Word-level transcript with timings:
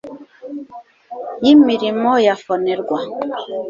y 1.43 1.47
imirimo 1.53 2.11
ya 2.25 2.35
FONERWA 2.43 2.97